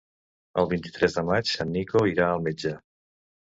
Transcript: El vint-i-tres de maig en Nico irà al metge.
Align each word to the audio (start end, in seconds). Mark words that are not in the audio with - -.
El 0.61 0.69
vint-i-tres 0.71 1.19
de 1.19 1.25
maig 1.29 1.53
en 1.67 1.77
Nico 1.77 2.05
irà 2.15 2.33
al 2.33 2.45
metge. 2.51 2.77